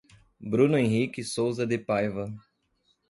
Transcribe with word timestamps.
Bruno 0.39 0.77
Henrique 0.79 1.23
Souza 1.23 1.63
de 1.67 1.77
Paiva 1.77 2.33